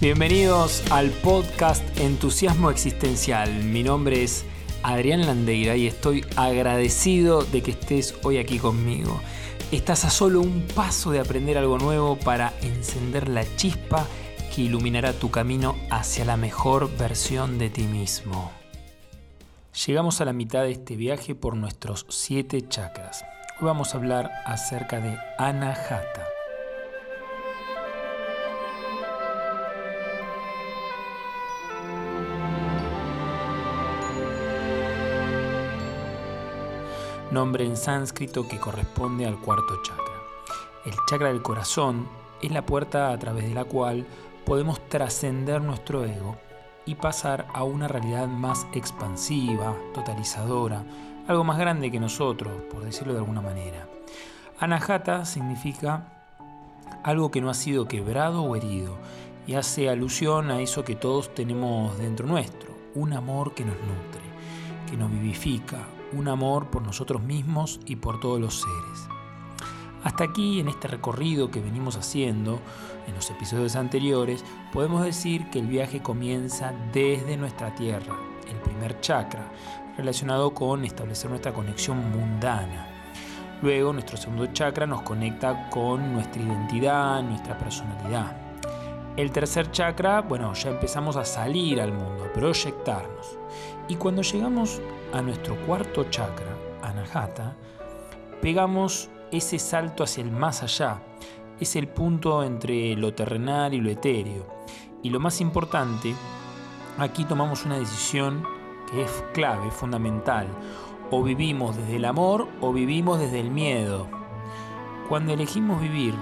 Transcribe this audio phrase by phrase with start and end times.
[0.00, 3.50] Bienvenidos al podcast Entusiasmo Existencial.
[3.62, 4.44] Mi nombre es
[4.82, 9.20] Adrián Landeira y estoy agradecido de que estés hoy aquí conmigo.
[9.70, 14.04] Estás a solo un paso de aprender algo nuevo para encender la chispa
[14.54, 18.50] que iluminará tu camino hacia la mejor versión de ti mismo.
[19.86, 23.24] Llegamos a la mitad de este viaje por nuestros siete chakras.
[23.60, 26.33] Hoy vamos a hablar acerca de Anahata.
[37.34, 40.14] Nombre en sánscrito que corresponde al cuarto chakra.
[40.86, 42.08] El chakra del corazón
[42.40, 44.06] es la puerta a través de la cual
[44.46, 46.36] podemos trascender nuestro ego
[46.86, 50.84] y pasar a una realidad más expansiva, totalizadora,
[51.26, 53.88] algo más grande que nosotros, por decirlo de alguna manera.
[54.60, 56.04] Anahata significa
[57.02, 58.96] algo que no ha sido quebrado o herido
[59.46, 64.22] y hace alusión a eso que todos tenemos dentro nuestro, un amor que nos nutre,
[64.88, 65.78] que nos vivifica,
[66.16, 69.08] un amor por nosotros mismos y por todos los seres.
[70.02, 72.60] Hasta aquí, en este recorrido que venimos haciendo,
[73.06, 78.14] en los episodios anteriores, podemos decir que el viaje comienza desde nuestra tierra,
[78.48, 79.50] el primer chakra,
[79.96, 82.88] relacionado con establecer nuestra conexión mundana.
[83.62, 88.36] Luego, nuestro segundo chakra nos conecta con nuestra identidad, nuestra personalidad.
[89.16, 93.38] El tercer chakra, bueno, ya empezamos a salir al mundo, a proyectarnos.
[93.86, 94.80] Y cuando llegamos
[95.12, 97.54] a nuestro cuarto chakra, Anahata,
[98.40, 101.02] pegamos ese salto hacia el más allá.
[101.60, 104.46] Es el punto entre lo terrenal y lo etéreo.
[105.02, 106.14] Y lo más importante,
[106.98, 108.44] aquí tomamos una decisión
[108.90, 110.46] que es clave, fundamental.
[111.10, 114.08] O vivimos desde el amor o vivimos desde el miedo.
[115.10, 116.14] Cuando elegimos vivir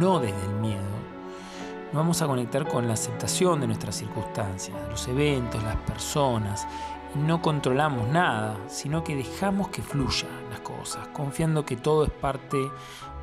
[0.00, 0.97] no desde el miedo,
[1.88, 6.66] nos vamos a conectar con la aceptación de nuestras circunstancias, los eventos, las personas.
[7.14, 12.58] No controlamos nada, sino que dejamos que fluyan las cosas, confiando que todo es parte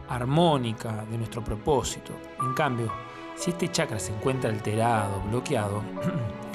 [0.09, 2.13] armónica de nuestro propósito.
[2.41, 2.91] En cambio,
[3.35, 5.83] si este chakra se encuentra alterado, bloqueado,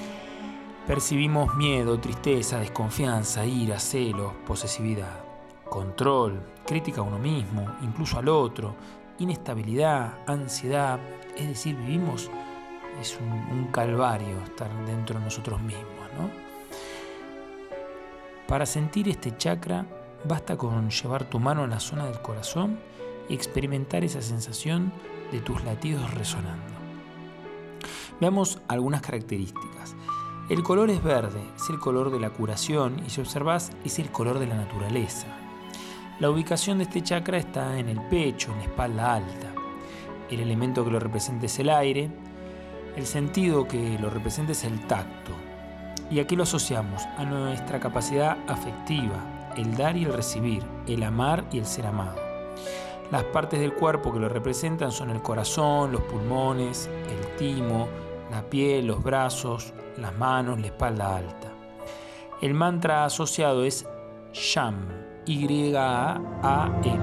[0.89, 5.21] percibimos miedo, tristeza, desconfianza, ira, celos, posesividad,
[5.69, 8.75] control, crítica a uno mismo, incluso al otro,
[9.21, 10.99] inestabilidad, ansiedad,
[11.37, 12.31] es decir, vivimos,
[13.01, 15.91] es un, calvario estar dentro de nosotros mismos.
[18.47, 19.87] Para sentir este chakra,
[20.25, 22.81] basta con llevar tu mano a la zona del corazón
[23.29, 24.93] y experimentar esa sensación
[25.31, 26.75] de tus latidos resonando.
[28.21, 29.95] Veamos algunas características.
[30.49, 34.11] El color es verde, es el color de la curación y si observas es el
[34.11, 35.29] color de la naturaleza.
[36.21, 39.61] La ubicación de este chakra está en el pecho, en la espalda alta
[40.31, 42.11] el elemento que lo representa es el aire,
[42.97, 45.33] el sentido que lo representa es el tacto.
[46.11, 51.45] Y aquí lo asociamos a nuestra capacidad afectiva, el dar y el recibir, el amar
[51.53, 52.17] y el ser amado.
[53.11, 57.89] Las partes del cuerpo que lo representan son el corazón, los pulmones, el timo,
[58.31, 61.49] la piel, los brazos, las manos, la espalda alta.
[62.41, 63.87] El mantra asociado es
[64.33, 64.87] Sham,
[65.27, 67.01] Y-A-A-M.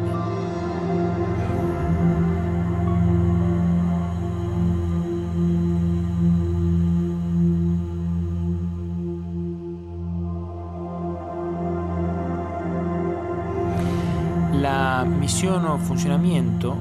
[14.62, 16.76] La misión o funcionamiento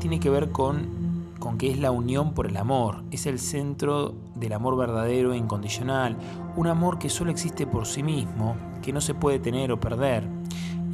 [0.00, 1.03] tiene que ver con,
[1.44, 5.36] con que es la unión por el amor, es el centro del amor verdadero e
[5.36, 6.16] incondicional,
[6.56, 10.26] un amor que solo existe por sí mismo, que no se puede tener o perder.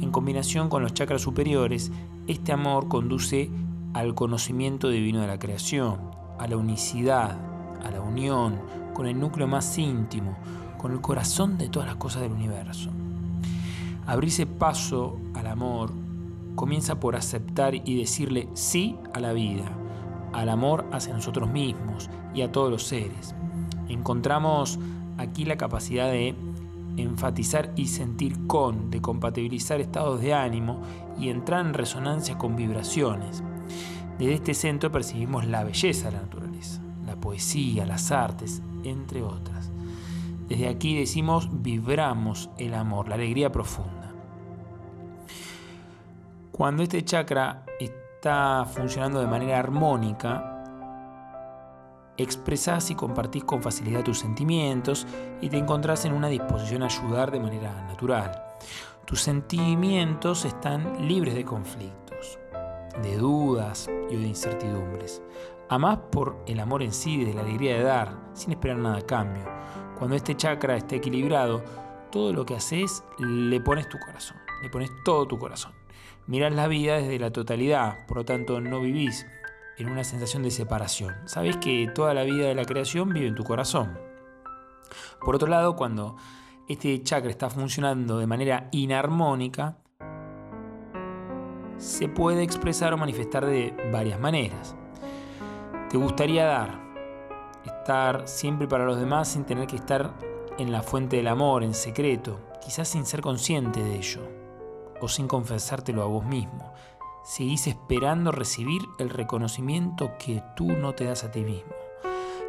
[0.01, 1.89] En combinación con los chakras superiores,
[2.27, 3.49] este amor conduce
[3.93, 5.99] al conocimiento divino de la creación,
[6.37, 7.37] a la unicidad,
[7.81, 8.59] a la unión
[8.93, 10.35] con el núcleo más íntimo,
[10.77, 12.89] con el corazón de todas las cosas del universo.
[14.05, 15.93] Abrirse paso al amor
[16.55, 19.77] comienza por aceptar y decirle sí a la vida,
[20.33, 23.35] al amor hacia nosotros mismos y a todos los seres.
[23.89, 24.79] Encontramos
[25.17, 26.35] aquí la capacidad de
[26.97, 30.81] enfatizar y sentir con, de compatibilizar estados de ánimo
[31.19, 33.43] y entrar en resonancia con vibraciones.
[34.17, 39.71] Desde este centro percibimos la belleza de la naturaleza, la poesía, las artes, entre otras.
[40.47, 44.11] Desde aquí decimos vibramos el amor, la alegría profunda.
[46.51, 47.65] Cuando este chakra
[48.21, 50.63] está funcionando de manera armónica,
[52.17, 55.07] expresás y compartís con facilidad tus sentimientos
[55.41, 58.39] y te encontrás en una disposición a ayudar de manera natural.
[59.05, 62.37] Tus sentimientos están libres de conflictos.
[63.01, 65.23] de dudas y de incertidumbres.
[65.69, 69.05] Amás por el amor en sí, de la alegría de dar, sin esperar nada a
[69.05, 69.45] cambio.
[69.97, 71.63] Cuando este chakra esté equilibrado,
[72.11, 75.80] todo lo que haces le pones tu corazón, le pones todo tu corazón.
[76.27, 79.25] Mirás la vida desde la totalidad, por lo tanto no vivís
[79.77, 81.15] en una sensación de separación.
[81.25, 83.97] Sabes que toda la vida de la creación vive en tu corazón.
[85.19, 86.15] Por otro lado, cuando
[86.67, 89.77] este chakra está funcionando de manera inarmónica,
[91.77, 94.75] se puede expresar o manifestar de varias maneras.
[95.89, 96.79] Te gustaría dar,
[97.65, 100.13] estar siempre para los demás sin tener que estar
[100.57, 104.21] en la fuente del amor, en secreto, quizás sin ser consciente de ello,
[105.01, 106.73] o sin confesártelo a vos mismo.
[107.23, 111.73] Seguís esperando recibir el reconocimiento que tú no te das a ti mismo.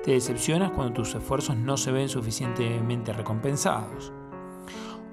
[0.04, 4.12] Te decepcionas cuando tus esfuerzos no se ven suficientemente recompensados.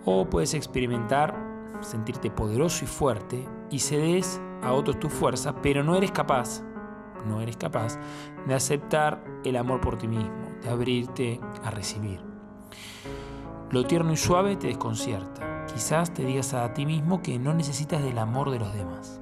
[0.06, 1.36] O puedes experimentar
[1.82, 6.64] sentirte poderoso y fuerte y cedes a otros tu fuerza, pero no eres capaz
[7.26, 7.98] no eres capaz
[8.48, 12.22] de aceptar el amor por ti mismo, de abrirte a recibir.
[13.72, 15.49] Lo tierno y suave te desconcierta.
[15.74, 19.22] Quizás te digas a ti mismo que no necesitas del amor de los demás.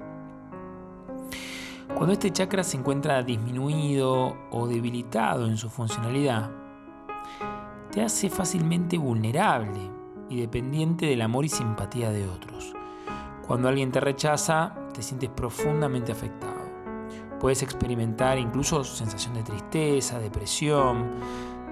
[1.95, 6.51] Cuando este chakra se encuentra disminuido o debilitado en su funcionalidad,
[7.91, 9.91] te hace fácilmente vulnerable
[10.29, 12.73] y dependiente del amor y simpatía de otros.
[13.47, 16.57] Cuando alguien te rechaza, te sientes profundamente afectado.
[17.39, 21.11] Puedes experimentar incluso sensación de tristeza, depresión.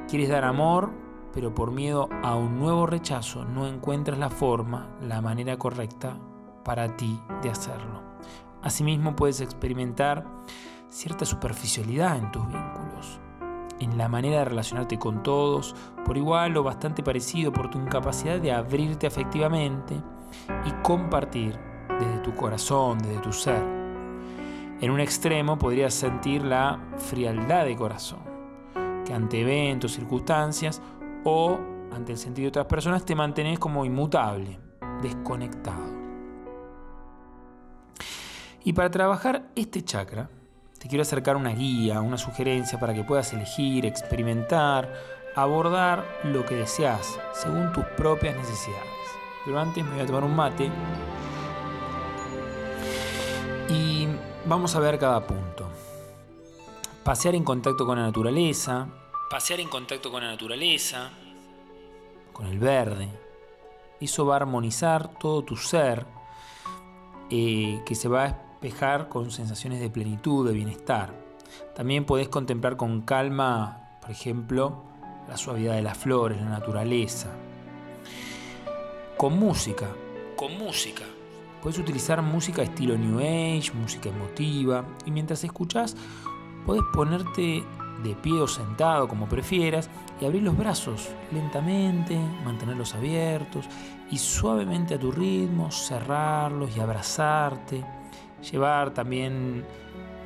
[0.08, 0.92] Quieres dar amor,
[1.36, 6.18] pero por miedo a un nuevo rechazo no encuentras la forma, la manera correcta
[6.64, 8.02] para ti de hacerlo.
[8.64, 10.26] Asimismo puedes experimentar
[10.90, 13.20] cierta superficialidad en tus vínculos,
[13.80, 18.40] en la manera de relacionarte con todos, por igual o bastante parecido por tu incapacidad
[18.40, 20.02] de abrirte afectivamente
[20.66, 21.60] y compartir
[22.00, 23.62] desde tu corazón, desde tu ser.
[24.82, 28.20] En un extremo podrías sentir la frialdad de corazón,
[29.06, 30.82] que ante eventos, circunstancias
[31.26, 31.60] o
[31.92, 34.58] ante el sentido de otras personas te mantienes como inmutable,
[35.02, 35.94] desconectado.
[38.64, 40.30] Y para trabajar este chakra,
[40.80, 44.94] te quiero acercar una guía, una sugerencia para que puedas elegir, experimentar,
[45.36, 48.86] abordar lo que deseas según tus propias necesidades.
[49.44, 50.72] Pero antes me voy a tomar un mate
[53.70, 54.08] y
[54.48, 55.68] Vamos a ver cada punto.
[57.04, 58.88] Pasear en contacto con la naturaleza.
[59.30, 61.10] Pasear en contacto con la naturaleza.
[62.32, 63.10] Con el verde.
[64.00, 66.06] Eso va a armonizar todo tu ser.
[67.30, 71.14] Eh, que se va a espejar con sensaciones de plenitud, de bienestar.
[71.76, 74.84] También podés contemplar con calma, por ejemplo,
[75.28, 77.32] la suavidad de las flores, la naturaleza.
[79.18, 79.88] Con música.
[80.36, 81.04] Con música
[81.66, 85.98] Puedes utilizar música estilo New Age, música emotiva, y mientras escuchas,
[86.64, 87.64] puedes ponerte
[88.04, 89.90] de pie o sentado, como prefieras,
[90.20, 93.66] y abrir los brazos lentamente, mantenerlos abiertos
[94.12, 97.84] y suavemente a tu ritmo, cerrarlos y abrazarte.
[98.52, 99.66] Llevar también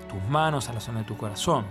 [0.09, 1.65] tus manos a la zona de tu corazón.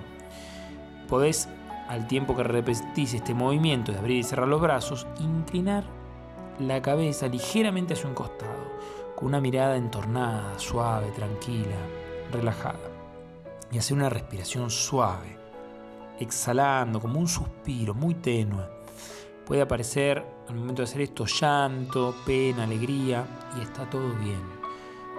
[1.09, 1.49] Podés,
[1.89, 5.85] al tiempo que repetís este movimiento de abrir y cerrar los brazos, inclinar
[6.59, 8.79] la cabeza ligeramente hacia un costado
[9.19, 11.75] con una mirada entornada, suave, tranquila,
[12.31, 12.79] relajada.
[13.73, 15.38] Y hacer una respiración suave,
[16.21, 18.65] exhalando como un suspiro muy tenue.
[19.45, 23.25] Puede aparecer al momento de hacer esto llanto, pena, alegría
[23.57, 24.43] y está todo bien.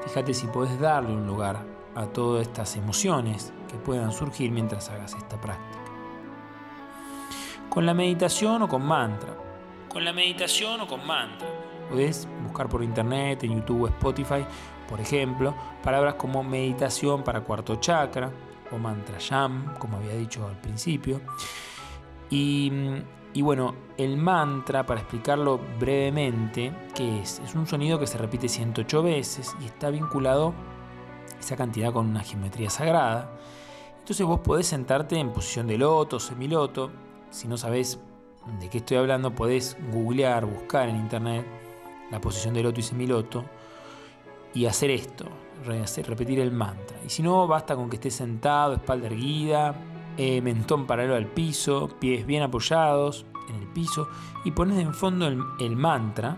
[0.03, 5.15] Fíjate si puedes darle un lugar a todas estas emociones que puedan surgir mientras hagas
[5.15, 5.79] esta práctica.
[7.69, 9.35] Con la meditación o con mantra.
[9.89, 11.47] Con la meditación o con mantra
[11.89, 14.45] Podés buscar por internet, en YouTube o Spotify,
[14.87, 18.31] por ejemplo, palabras como meditación para cuarto chakra
[18.71, 21.21] o mantra yam, como había dicho al principio.
[22.29, 22.71] Y,
[23.33, 27.39] y bueno, el mantra, para explicarlo brevemente, ¿qué es?
[27.39, 30.53] Es un sonido que se repite 108 veces y está vinculado
[31.39, 33.31] esa cantidad con una geometría sagrada.
[33.99, 36.91] Entonces vos podés sentarte en posición de loto, semiloto.
[37.29, 37.99] Si no sabés
[38.59, 41.45] de qué estoy hablando, podés googlear, buscar en internet
[42.09, 43.45] la posición de loto y semiloto,
[44.53, 45.25] y hacer esto,
[45.65, 46.97] repetir el mantra.
[47.05, 49.75] Y si no, basta con que estés sentado, espalda erguida,
[50.17, 54.07] eh, mentón paralelo al piso, pies bien apoyados en el piso,
[54.43, 56.37] y pones en fondo el, mantra,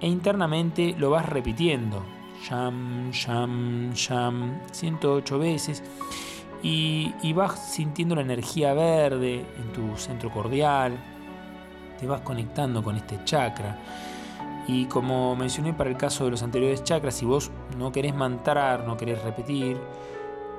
[0.00, 2.04] e internamente lo vas repitiendo,
[2.42, 5.82] sham, sham, sham, 108 veces,
[6.62, 10.96] y, y vas sintiendo la energía verde en tu centro cordial,
[11.98, 13.78] te vas conectando con este chakra
[14.66, 18.86] Y como mencioné para el caso de los anteriores chakras, si vos no querés mantrar,
[18.86, 19.78] no querés repetir,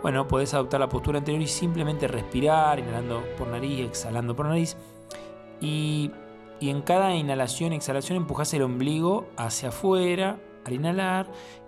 [0.05, 4.77] bueno, podés adoptar la postura anterior y simplemente respirar, inhalando por nariz, exhalando por nariz.
[5.59, 6.11] Y,
[6.61, 11.27] en cada inhalación exhalación empujas el ombligo hacia afuera al inhalar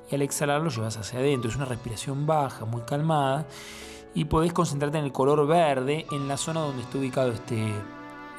[0.09, 1.49] y al exhalar lo llevas hacia adentro.
[1.49, 3.47] Es una respiración baja, muy calmada.
[4.13, 7.73] Y podés concentrarte en el color verde, en la zona donde está ubicado este,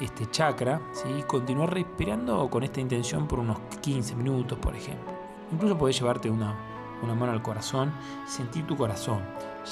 [0.01, 0.81] este chakra.
[0.93, 1.25] ¿sí?
[1.27, 5.13] Continuar respirando con esta intención por unos 15 minutos, por ejemplo.
[5.53, 6.55] Incluso podés llevarte una,
[7.03, 7.93] una mano al corazón,
[8.27, 9.23] sentir tu corazón.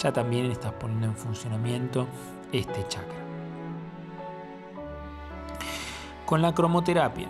[0.00, 2.06] Ya también estás poniendo en funcionamiento
[2.52, 3.18] este chakra.
[6.24, 7.28] Con la cromoterapia.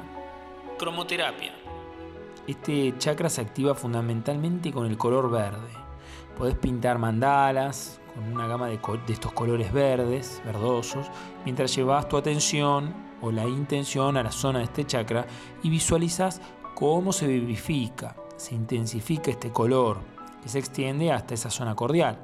[0.78, 1.52] Cromoterapia.
[2.46, 5.68] Este chakra se activa fundamentalmente con el color verde.
[6.38, 11.06] Podés pintar mandalas con una gama de, estos colores verdes, verdosos,
[11.44, 15.26] mientras llevas tu atención o la intención a la zona de este chakra
[15.62, 16.40] y visualizas
[16.74, 19.98] cómo se vivifica, se intensifica este color
[20.42, 22.18] que se extiende hasta esa zona cordial.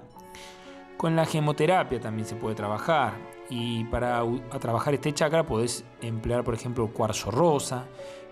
[0.96, 3.14] Con la gemoterapia también se puede trabajar
[3.50, 4.22] y para
[4.60, 7.84] trabajar este chakra podés emplear por ejemplo cuarzo rosa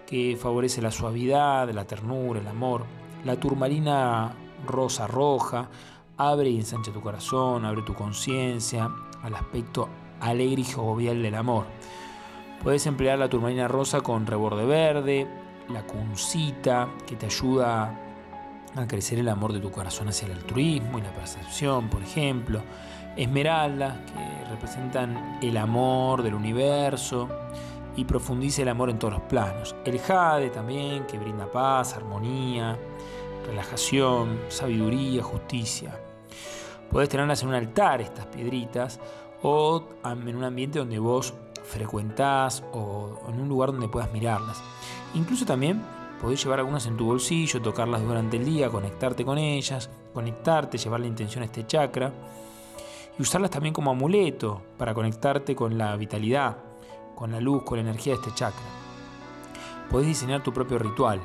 [0.06, 2.84] que favorece la suavidad, la ternura, el amor.
[3.24, 4.34] La turmalina
[4.66, 5.68] rosa roja
[6.20, 8.90] abre y ensancha tu corazón, abre tu conciencia
[9.22, 9.88] al aspecto
[10.20, 11.64] alegre y jovial del amor.
[12.62, 15.26] Puedes emplear la turmalina rosa con reborde verde,
[15.70, 17.98] la cuncita, que te ayuda
[18.76, 22.60] a crecer el amor de tu corazón hacia el altruismo y la percepción, por ejemplo.
[23.16, 27.28] Esmeraldas, que representan el amor del universo
[27.96, 29.74] y profundiza el amor en todos los planos.
[29.86, 32.78] El jade también, que brinda paz, armonía,
[33.46, 35.98] relajación, sabiduría, justicia.
[36.90, 38.98] Podés tenerlas en un altar, estas piedritas,
[39.42, 44.62] o en un ambiente donde vos frecuentás o en un lugar donde puedas mirarlas.
[45.14, 45.82] Incluso también
[46.20, 51.00] podés llevar algunas en tu bolsillo, tocarlas durante el día, conectarte con ellas, conectarte, llevar
[51.00, 52.12] la intención a este chakra
[53.18, 56.58] y usarlas también como amuleto para conectarte con la vitalidad,
[57.14, 58.66] con la luz, con la energía de este chakra.
[59.90, 61.20] Podés diseñar tu propio ritual.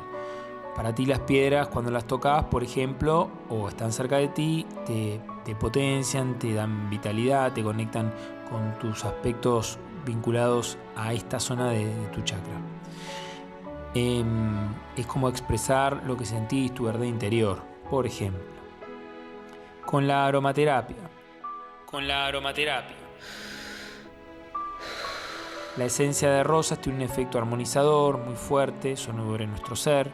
[0.75, 5.55] Para ti las piedras cuando las tocas, por ejemplo, o están cerca de ti, te,
[5.55, 8.13] potencian, te dan vitalidad, te conectan
[8.49, 12.59] con tus aspectos vinculados a esta zona de tu chakra.
[13.93, 14.67] Em,
[14.97, 18.43] es como expresar lo que sentís, tu verdad interior, por ejemplo.
[19.85, 21.09] Con la aromaterapia.
[21.85, 22.97] Con la aromaterapia.
[25.77, 30.11] La esencia de rosas tiene un efecto armonizador muy fuerte sobre nuestro ser,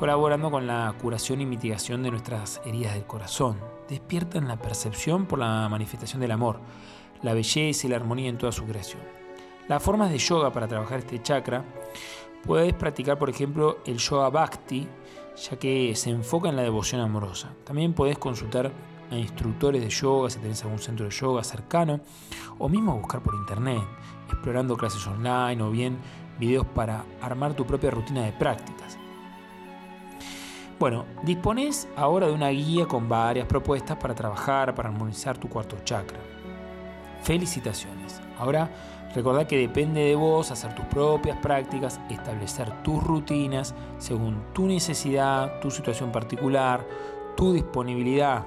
[0.00, 3.58] colaborando con la curación y mitigación de nuestras heridas del corazón.
[3.86, 6.58] Despiertan la percepción por la manifestación del amor,
[7.20, 9.02] la belleza y la armonía en toda su creación.
[9.68, 11.62] Las formas de yoga para trabajar este chakra
[12.46, 14.88] Puedes practicar, por ejemplo, el yoga bhakti,
[15.36, 17.52] ya que se enfoca en la devoción amorosa.
[17.64, 18.72] También puedes consultar
[19.10, 22.00] a instructores de yoga si tenés algún centro de yoga cercano,
[22.58, 23.82] o mismo buscar por internet,
[24.30, 25.98] explorando clases online o bien
[26.38, 28.98] videos para armar tu propia rutina de prácticas.
[30.80, 35.76] Bueno, dispones ahora de una guía con varias propuestas para trabajar, para armonizar tu cuarto
[35.84, 36.18] chakra.
[37.22, 38.20] Felicitaciones.
[38.38, 38.70] Ahora
[39.14, 45.58] Recordá que depende de vos hacer tus propias prácticas, establecer tus rutinas según tu necesidad,
[45.58, 46.86] tu situación particular,
[47.36, 48.44] tu disponibilidad.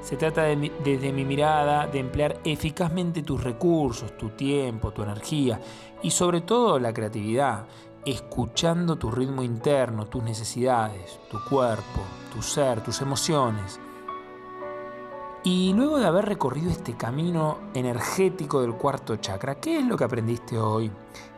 [0.00, 5.60] Se trata desde mi mirada de emplear eficazmente tus recursos, tu tiempo, tu energía
[6.02, 7.66] y sobre todo la creatividad,
[8.10, 13.80] escuchando tu ritmo interno, tus necesidades, tu cuerpo, tu ser, tus emociones
[15.44, 20.04] y luego de haber recorrido este camino energético del cuarto chakra, ¿qué es lo que
[20.04, 20.90] aprendiste hoy?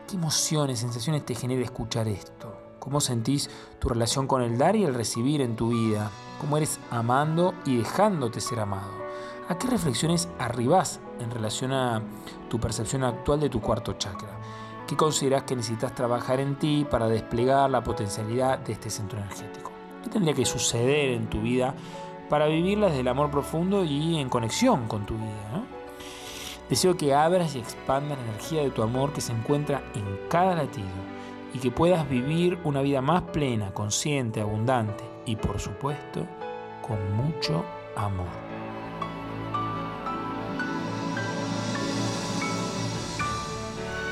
[0.07, 2.51] ¿Qué emociones, sensaciones te genera escuchar esto?
[2.79, 3.49] ¿Cómo sentís
[3.79, 6.09] tu relación con el dar y el recibir en tu vida?
[6.41, 8.91] ¿Cómo eres amando y dejándote ser amado?
[9.47, 12.01] ¿A qué reflexiones arribás en relación a
[12.49, 14.31] tu percepción actual de tu cuarto chakra?
[14.87, 19.71] ¿Qué considerás que necesitas trabajar en ti para desplegar la potencialidad de este centro energético?
[20.03, 21.73] ¿Qué tendría que suceder en tu vida
[22.31, 25.65] para vivirlas del amor profundo y en conexión con tu vida.
[26.69, 30.55] Deseo que abras y expandas la energía de tu amor que se encuentra en cada
[30.55, 30.87] latido
[31.53, 36.25] y que puedas vivir una vida más plena, consciente, abundante y por supuesto
[36.81, 37.65] con mucho
[37.97, 38.50] amor.